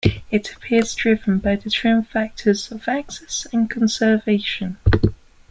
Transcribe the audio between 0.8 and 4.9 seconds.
driven by the twin factors of access and conservation.